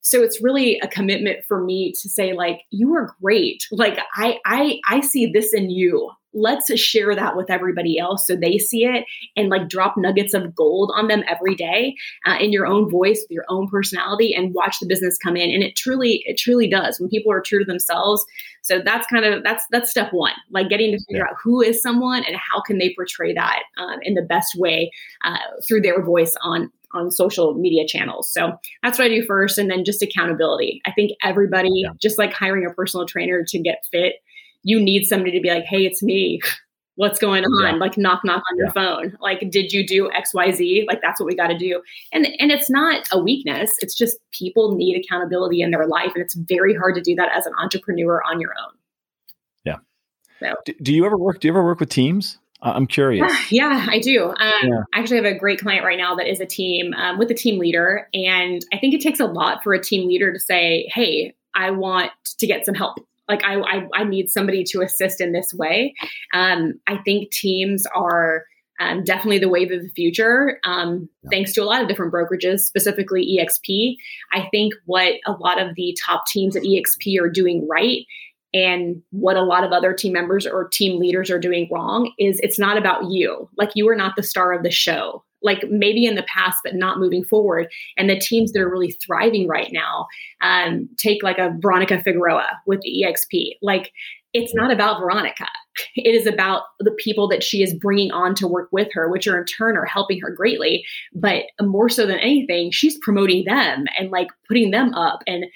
[0.00, 3.66] So it's really a commitment for me to say, like, you are great.
[3.70, 8.36] Like I I I see this in you let's share that with everybody else so
[8.36, 9.04] they see it
[9.36, 11.94] and like drop nuggets of gold on them every day
[12.26, 15.50] uh, in your own voice with your own personality and watch the business come in
[15.50, 18.24] and it truly it truly does when people are true to themselves
[18.62, 21.30] so that's kind of that's that's step one like getting to figure yeah.
[21.30, 24.90] out who is someone and how can they portray that um, in the best way
[25.24, 28.32] uh, through their voice on on social media channels.
[28.32, 29.58] So that's what I do first.
[29.58, 30.80] And then just accountability.
[30.86, 31.90] I think everybody, yeah.
[32.00, 34.14] just like hiring a personal trainer to get fit,
[34.64, 36.40] you need somebody to be like, hey, it's me.
[36.96, 37.74] What's going on?
[37.74, 37.78] Yeah.
[37.80, 38.64] Like knock knock on yeah.
[38.64, 39.18] your phone.
[39.20, 40.86] Like, did you do XYZ?
[40.86, 41.82] Like that's what we got to do.
[42.12, 43.74] And and it's not a weakness.
[43.80, 46.12] It's just people need accountability in their life.
[46.14, 48.74] And it's very hard to do that as an entrepreneur on your own.
[49.64, 49.78] Yeah.
[50.38, 52.38] So do, do you ever work do you ever work with teams?
[52.62, 53.30] I'm curious.
[53.50, 54.28] Yeah, I do.
[54.28, 54.82] Um, yeah.
[54.94, 57.34] I actually have a great client right now that is a team um, with a
[57.34, 58.08] team leader.
[58.14, 61.70] And I think it takes a lot for a team leader to say, hey, I
[61.72, 62.98] want to get some help
[63.28, 65.94] like I, I, I need somebody to assist in this way.
[66.32, 68.44] Um, I think teams are
[68.80, 71.30] um, definitely the wave of the future, um, yeah.
[71.30, 73.96] thanks to a lot of different brokerages, specifically EXP.
[74.32, 78.04] I think what a lot of the top teams at EXP are doing right
[78.52, 82.38] and what a lot of other team members or team leaders are doing wrong is
[82.40, 83.48] it's not about you.
[83.58, 85.24] Like you are not the star of the show.
[85.44, 87.68] Like maybe in the past, but not moving forward.
[87.96, 90.06] And the teams that are really thriving right now,
[90.40, 93.58] um, take like a Veronica Figueroa with the EXP.
[93.62, 93.92] Like
[94.32, 95.46] it's not about Veronica.
[95.96, 99.26] It is about the people that she is bringing on to work with her, which
[99.26, 100.84] are in turn are helping her greatly.
[101.12, 105.46] But more so than anything, she's promoting them and like putting them up and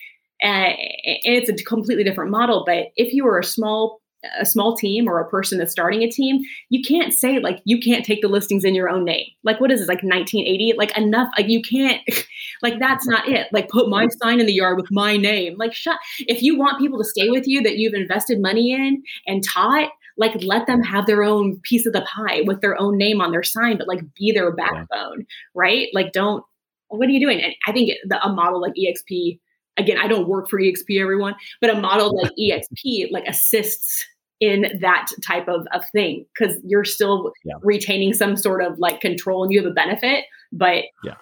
[0.40, 2.64] and it's a completely different model.
[2.66, 4.00] But if you were a small
[4.38, 7.78] a small team or a person that's starting a team, you can't say like you
[7.78, 9.26] can't take the listings in your own name.
[9.44, 10.74] Like what is this like 1980?
[10.76, 12.02] Like enough like you can't
[12.62, 13.48] like that's not it.
[13.52, 15.56] Like put my sign in the yard with my name.
[15.56, 19.02] Like shut if you want people to stay with you that you've invested money in
[19.26, 22.98] and taught, like let them have their own piece of the pie with their own
[22.98, 25.88] name on their sign, but like be their backbone, right?
[25.92, 26.44] Like don't
[26.88, 27.40] what are you doing?
[27.42, 29.38] And I think the, a model like EXP
[29.78, 34.04] again, I don't work for EXP, everyone, but a model like EXP like assists
[34.40, 37.54] in that type of, of thing because you're still yeah.
[37.62, 41.14] retaining some sort of like control and you have a benefit, but yeah,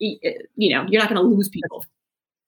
[0.00, 1.84] you know, you're not going to lose people.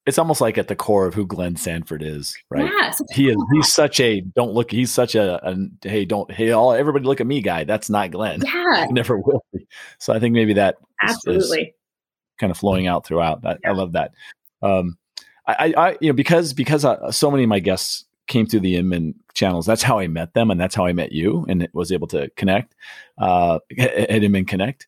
[0.06, 2.64] It's almost like at the core of who Glenn Sanford is, right?
[2.64, 3.36] Yeah, he is.
[3.52, 4.70] He's such a don't look.
[4.70, 7.64] He's such a, a hey don't hey all everybody look at me guy.
[7.64, 8.42] That's not Glenn.
[8.44, 9.68] Yeah, he never will be.
[9.98, 11.74] So I think maybe that absolutely is, is
[12.40, 13.44] kind of flowing out throughout.
[13.44, 13.70] I, yeah.
[13.70, 14.12] I love that.
[14.62, 14.96] Um,
[15.46, 18.76] I, I, you know, because because uh, so many of my guests came through the
[18.76, 19.66] Inman channels.
[19.66, 22.30] That's how I met them, and that's how I met you, and was able to
[22.36, 22.74] connect
[23.18, 24.86] uh, at Inman Connect.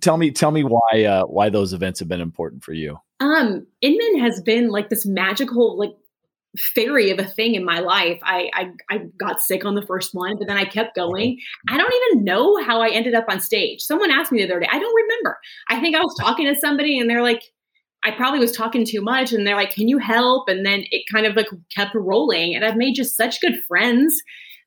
[0.00, 2.98] Tell me, tell me why uh, why those events have been important for you.
[3.20, 5.92] Um, Inman has been like this magical, like
[6.56, 8.18] fairy of a thing in my life.
[8.22, 11.38] I, I I got sick on the first one, but then I kept going.
[11.68, 13.80] I don't even know how I ended up on stage.
[13.80, 14.68] Someone asked me the other day.
[14.70, 15.38] I don't remember.
[15.68, 17.42] I think I was talking to somebody, and they're like,
[18.04, 20.48] I probably was talking too much and they're like, can you help?
[20.48, 22.54] And then it kind of like kept rolling.
[22.54, 24.22] And I've made just such good friends.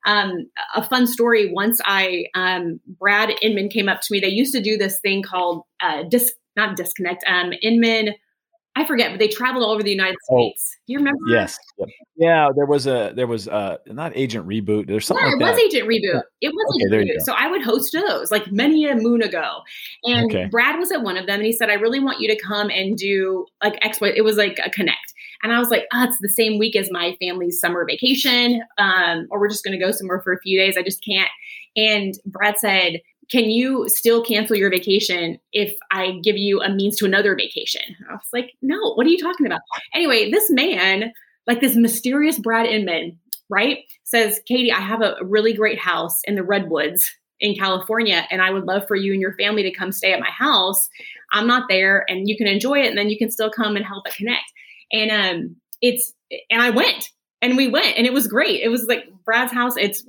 [0.05, 4.19] Um, a fun story once I, um, Brad Inman came up to me.
[4.19, 8.15] They used to do this thing called uh, disc, not disconnect, um, Inman
[8.75, 10.77] I forget, but they traveled all over the United oh, States.
[10.87, 11.19] Do you remember?
[11.29, 11.57] Yes.
[12.15, 14.87] Yeah, there was a there was a not Agent Reboot.
[14.87, 15.25] There's something.
[15.25, 16.21] Like it was Agent Reboot.
[16.39, 17.21] It was okay, Agent Reboot.
[17.23, 19.59] So I would host those like many a moon ago.
[20.05, 20.45] And okay.
[20.45, 22.69] Brad was at one of them, and he said, "I really want you to come
[22.69, 26.17] and do like exploit." It was like a connect, and I was like, "Oh, it's
[26.21, 29.91] the same week as my family's summer vacation, um, or we're just going to go
[29.91, 30.77] somewhere for a few days.
[30.77, 31.29] I just can't."
[31.75, 33.01] And Brad said
[33.31, 37.95] can you still cancel your vacation if I give you a means to another vacation?
[38.09, 39.61] I was like, no, what are you talking about?
[39.95, 41.13] Anyway, this man,
[41.47, 43.17] like this mysterious Brad Inman,
[43.49, 48.41] right, says, Katie, I have a really great house in the Redwoods in California, and
[48.41, 50.89] I would love for you and your family to come stay at my house.
[51.31, 53.85] I'm not there, and you can enjoy it, and then you can still come and
[53.85, 54.51] help it connect.
[54.91, 56.13] And um, it's
[56.49, 57.09] and I went
[57.41, 58.61] and we went and it was great.
[58.61, 59.75] It was like Brad's house.
[59.77, 60.03] It's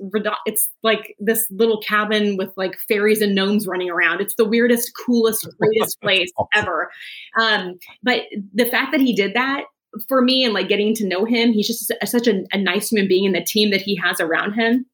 [0.45, 4.21] it's like this little cabin with like fairies and gnomes running around.
[4.21, 6.91] It's the weirdest, coolest, greatest place ever.
[7.39, 9.63] Um, but the fact that he did that
[10.07, 13.07] for me and like getting to know him, he's just such a, a nice human
[13.07, 14.85] being and the team that he has around him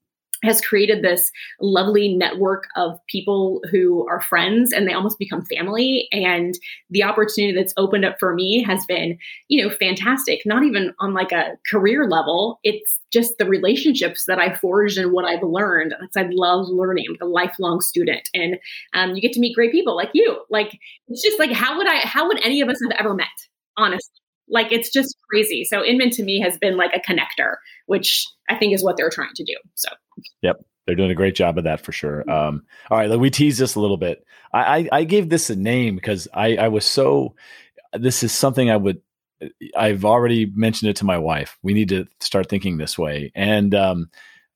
[0.44, 6.08] has created this lovely network of people who are friends and they almost become family.
[6.12, 6.58] And
[6.90, 10.42] the opportunity that's opened up for me has been you know fantastic.
[10.46, 12.60] Not even on like a career level.
[12.64, 15.96] It's just the relationships that i forged and what i've learned.
[16.16, 17.06] I love learning.
[17.10, 18.58] I'm a lifelong student and
[18.94, 20.42] um, you get to meet great people like you.
[20.50, 23.28] Like it's just like how would i how would any of us have ever met
[23.78, 24.19] honestly
[24.50, 25.64] like it's just crazy.
[25.64, 29.10] So Inman to me has been like a connector, which I think is what they're
[29.10, 29.56] trying to do.
[29.76, 29.90] So
[30.42, 30.64] Yep.
[30.86, 32.28] They're doing a great job of that for sure.
[32.30, 34.26] Um, all right, we tease this a little bit.
[34.52, 37.36] I, I, I gave this a name because I, I was so.
[37.94, 39.00] This is something I would.
[39.78, 41.60] I've already mentioned it to my wife.
[41.62, 44.10] We need to start thinking this way, and um,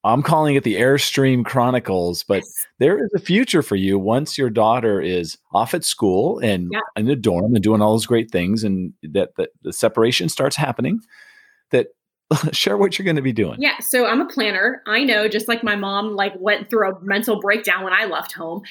[0.03, 2.23] I'm calling it the Airstream Chronicles.
[2.23, 2.67] But yes.
[2.79, 6.79] there is a future for you once your daughter is off at school and yeah.
[6.95, 10.55] in the dorm and doing all those great things, and that, that the separation starts
[10.55, 10.99] happening.
[11.71, 11.87] That
[12.51, 13.61] share what you're going to be doing.
[13.61, 14.81] Yeah, so I'm a planner.
[14.87, 18.31] I know, just like my mom like went through a mental breakdown when I left
[18.33, 18.61] home.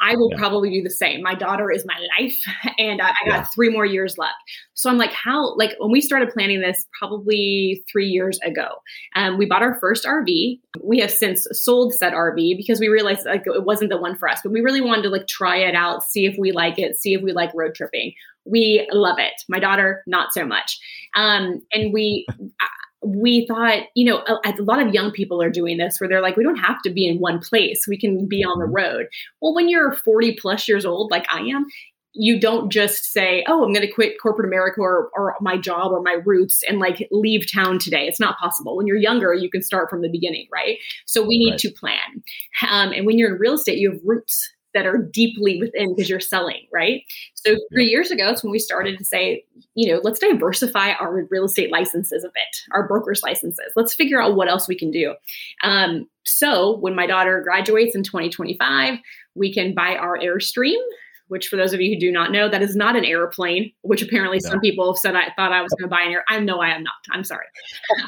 [0.00, 0.38] I will yeah.
[0.38, 1.22] probably do the same.
[1.22, 2.36] My daughter is my life,
[2.78, 3.44] and I, I got yeah.
[3.44, 4.34] three more years left.
[4.74, 5.54] So I'm like, how?
[5.56, 8.68] Like when we started planning this, probably three years ago,
[9.14, 10.60] um, we bought our first RV.
[10.82, 14.28] We have since sold said RV because we realized like it wasn't the one for
[14.28, 16.96] us, but we really wanted to like try it out, see if we like it,
[16.96, 18.12] see if we like road tripping.
[18.46, 19.32] We love it.
[19.48, 20.78] My daughter, not so much.
[21.16, 22.26] Um, and we
[23.04, 26.22] we thought, you know, a, a, lot of young people are doing this where they're
[26.22, 27.86] like, we don't have to be in one place.
[27.86, 28.74] We can be on the mm-hmm.
[28.74, 29.06] road.
[29.40, 31.66] Well, when you're 40 plus years old, like I am,
[32.14, 35.90] you don't just say, oh, I'm going to quit corporate America or, or my job
[35.90, 38.06] or my roots and like leave town today.
[38.06, 38.76] It's not possible.
[38.76, 40.78] When you're younger, you can start from the beginning, right?
[41.06, 41.60] So we need right.
[41.60, 42.22] to plan.
[42.70, 46.10] Um, and when you're in real estate, you have roots that are deeply within because
[46.10, 47.02] you're selling, right?
[47.34, 49.44] So three years ago, it's when we started to say,
[49.74, 53.72] you know, let's diversify our real estate licenses a bit, our broker's licenses.
[53.76, 55.14] Let's figure out what else we can do.
[55.62, 58.98] Um, so when my daughter graduates in 2025,
[59.34, 60.80] we can buy our Airstream,
[61.28, 64.02] which for those of you who do not know, that is not an airplane, which
[64.02, 64.50] apparently no.
[64.50, 66.24] some people have said I thought I was going to buy an air.
[66.28, 66.94] I know I am not.
[67.10, 67.46] I'm sorry.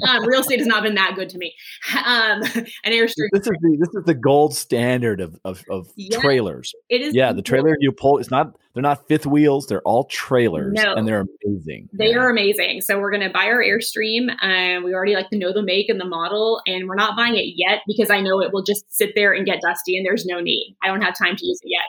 [0.08, 1.54] Um, real estate has not been that good to me.
[2.06, 3.28] Um, an airstream.
[3.32, 6.72] This is the this is the gold standard of of, of yes, trailers.
[6.88, 7.14] It is.
[7.14, 8.18] Yeah, the trailer you pull.
[8.18, 8.56] It's not.
[8.74, 9.66] They're not fifth wheels.
[9.66, 10.94] They're all trailers, no.
[10.94, 11.88] and they're amazing.
[11.92, 12.18] They yeah.
[12.18, 12.82] are amazing.
[12.82, 15.88] So we're going to buy our airstream, and we already like to know the make
[15.88, 18.84] and the model, and we're not buying it yet because I know it will just
[18.92, 20.76] sit there and get dusty, and there's no need.
[20.82, 21.86] I don't have time to use it yet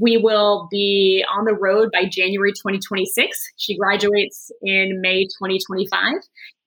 [0.00, 3.52] we will be on the road by January 2026.
[3.56, 6.14] She graduates in May 2025.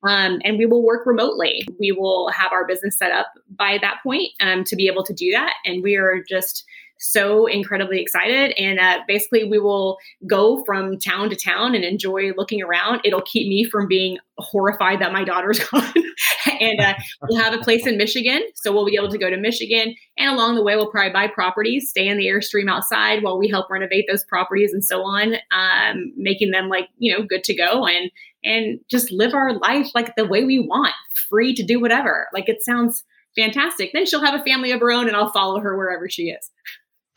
[0.08, 1.68] Um, and we will work remotely.
[1.80, 5.14] We will have our business set up by that point um, to be able to
[5.14, 5.54] do that.
[5.66, 6.64] And we are just
[7.00, 8.54] so incredibly excited.
[8.58, 13.02] And uh, basically, we will go from town to town and enjoy looking around.
[13.04, 15.94] It'll keep me from being horrified that my daughter's gone.
[16.60, 16.94] and uh,
[17.24, 18.42] we'll have a place in Michigan.
[18.56, 19.96] So we'll be able to go to Michigan.
[20.18, 23.48] And along the way, we'll probably buy properties, stay in the Airstream outside while we
[23.48, 27.56] help renovate those properties and so on, um, making them like, you know, good to
[27.56, 28.12] go and
[28.44, 30.94] and just live our life like the way we want,
[31.30, 32.28] free to do whatever.
[32.34, 33.04] Like it sounds
[33.36, 33.92] fantastic.
[33.94, 36.50] Then she'll have a family of her own and I'll follow her wherever she is.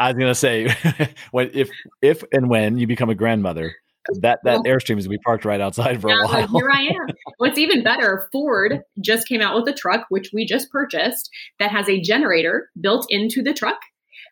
[0.00, 0.74] I was gonna say
[1.30, 1.70] when if
[2.00, 3.74] if and when you become a grandmother,
[4.20, 6.48] that that airstream is gonna be parked right outside for yeah, a while.
[6.48, 7.08] here I am.
[7.36, 11.28] What's even better, Ford just came out with a truck which we just purchased
[11.58, 13.78] that has a generator built into the truck.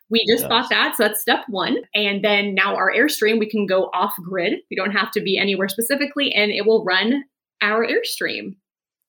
[0.09, 0.49] We just yes.
[0.49, 1.77] bought that, so that's step one.
[1.93, 4.53] And then now our airstream, we can go off grid.
[4.71, 7.25] We don't have to be anywhere specifically, and it will run
[7.61, 8.55] our airstream.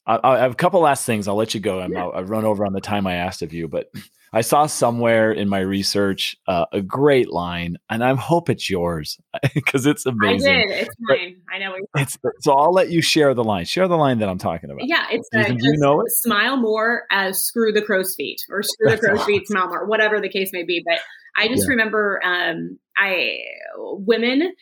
[0.07, 1.28] I, I have a couple last things.
[1.28, 1.80] I'll let you go.
[1.80, 2.09] I'm, yeah.
[2.09, 3.90] I've run over on the time I asked of you, but
[4.32, 9.18] I saw somewhere in my research uh, a great line, and I hope it's yours
[9.55, 10.53] because it's amazing.
[10.53, 10.70] I did.
[10.70, 11.36] It's mine.
[11.53, 11.74] I know.
[11.96, 13.64] It's so I'll let you share the line.
[13.64, 14.86] Share the line that I'm talking about.
[14.86, 16.12] Yeah, it's uh, you know it?
[16.12, 20.20] Smile more as screw the crow's feet or screw the crow's feet, smile more, whatever
[20.20, 20.80] the case may be.
[20.86, 21.01] But
[21.36, 21.70] I just yeah.
[21.70, 23.38] remember, um, I
[23.78, 24.53] women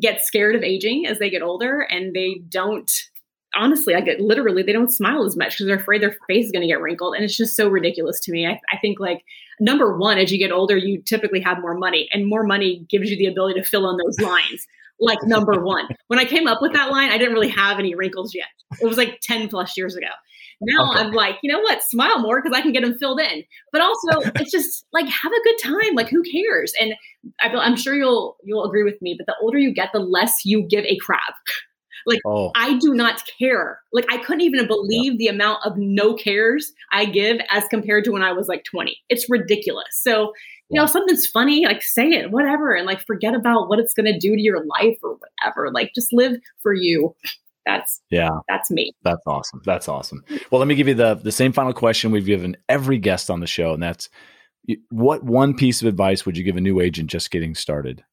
[0.00, 2.90] get scared of aging as they get older, and they don't
[3.56, 6.52] honestly, I get literally, they don't smile as much because they're afraid their face is
[6.52, 7.14] going to get wrinkled.
[7.14, 8.46] And it's just so ridiculous to me.
[8.46, 9.24] I, I, think, like,
[9.60, 13.10] number one, as you get older, you typically have more money, and more money gives
[13.10, 14.66] you the ability to fill in those lines.
[15.00, 15.88] Like, number one.
[16.08, 18.46] When I came up with that line, I didn't really have any wrinkles yet.
[18.80, 20.08] It was like 10 plus years ago.
[20.60, 21.00] Now okay.
[21.00, 21.82] I'm like, you know what?
[21.82, 23.42] Smile more because I can get them filled in.
[23.72, 25.94] But also, it's just like have a good time.
[25.94, 26.72] Like, who cares?
[26.80, 26.94] And
[27.40, 29.14] I, I'm sure you'll you'll agree with me.
[29.18, 31.34] But the older you get, the less you give a crap.
[32.06, 32.52] Like oh.
[32.54, 33.80] I do not care.
[33.92, 35.18] Like I couldn't even believe yeah.
[35.18, 38.96] the amount of no cares I give as compared to when I was like 20.
[39.08, 39.88] It's ridiculous.
[39.92, 40.32] So,
[40.70, 44.18] you know, something's funny, like say it, whatever, and like forget about what it's gonna
[44.18, 45.70] do to your life or whatever.
[45.72, 47.14] Like just live for you.
[47.66, 48.92] That's yeah, that's me.
[49.02, 49.62] That's awesome.
[49.64, 50.22] That's awesome.
[50.50, 53.40] Well, let me give you the the same final question we've given every guest on
[53.40, 54.08] the show, and that's
[54.90, 58.04] what one piece of advice would you give a new agent just getting started?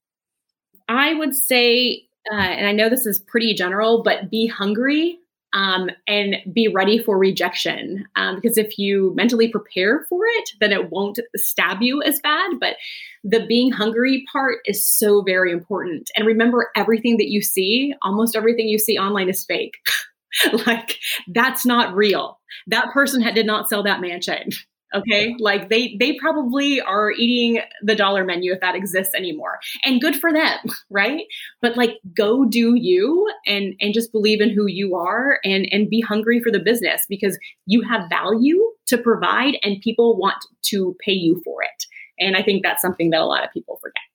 [0.87, 5.19] I would say uh, and I know this is pretty general, but be hungry
[5.53, 8.05] um, and be ready for rejection.
[8.15, 12.51] Um, because if you mentally prepare for it, then it won't stab you as bad.
[12.59, 12.78] But
[13.24, 16.09] the being hungry part is so very important.
[16.15, 19.76] And remember, everything that you see, almost everything you see online is fake.
[20.65, 22.39] like, that's not real.
[22.67, 24.49] That person had, did not sell that mansion
[24.93, 25.35] okay?
[25.39, 29.59] Like they they probably are eating the dollar menu if that exists anymore.
[29.83, 30.57] And good for them
[30.89, 31.25] right?
[31.61, 35.89] But like go do you and and just believe in who you are and and
[35.89, 40.95] be hungry for the business because you have value to provide and people want to
[41.03, 41.85] pay you for it.
[42.19, 44.11] And i think that's something that a lot of people forget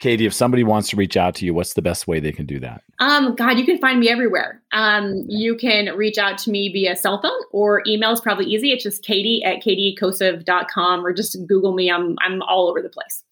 [0.00, 2.46] Katie, if somebody wants to reach out to you, what's the best way they can
[2.46, 2.84] do that?
[3.00, 4.62] Um, God, you can find me everywhere.
[4.72, 8.70] Um, you can reach out to me via cell phone or email is probably easy.
[8.70, 11.90] It's just Katie at katiekossev.com or just Google me.
[11.90, 13.24] I'm I'm all over the place.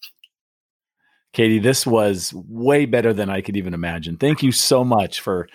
[1.31, 4.17] Katie, this was way better than I could even imagine.
[4.17, 5.47] Thank you so much for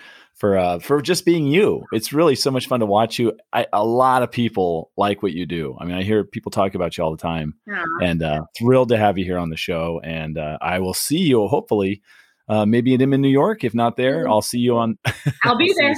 [0.43, 1.85] for uh, for just being you.
[1.93, 3.31] It's really so much fun to watch you.
[3.53, 5.77] I, a lot of people like what you do.
[5.79, 7.81] I mean, I hear people talk about you all the time, yeah.
[8.01, 10.01] and uh, thrilled to have you here on the show.
[10.03, 12.01] And uh, I will see you hopefully,
[12.49, 13.63] uh, maybe in, in New York.
[13.63, 14.27] If not there.
[14.27, 14.97] I'll see you on.
[15.45, 15.95] I'll be I'll there.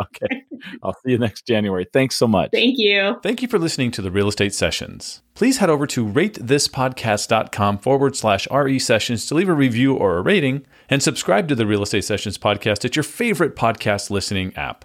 [0.02, 0.44] okay.
[0.82, 1.86] I'll see you next January.
[1.92, 2.50] Thanks so much.
[2.52, 3.18] Thank you.
[3.22, 5.22] Thank you for listening to the Real Estate Sessions.
[5.34, 10.22] Please head over to ratethispodcast.com forward slash RE sessions to leave a review or a
[10.22, 14.84] rating and subscribe to the Real Estate Sessions podcast at your favorite podcast listening app.